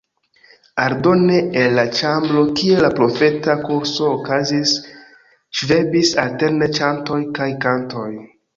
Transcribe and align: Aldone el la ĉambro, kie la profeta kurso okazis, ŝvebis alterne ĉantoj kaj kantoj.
Aldone 0.83 1.35
el 1.63 1.75
la 1.79 1.83
ĉambro, 1.99 2.45
kie 2.61 2.79
la 2.87 2.91
profeta 3.01 3.57
kurso 3.69 4.09
okazis, 4.15 4.75
ŝvebis 5.61 6.17
alterne 6.27 6.73
ĉantoj 6.81 7.23
kaj 7.41 7.51
kantoj. 7.69 8.11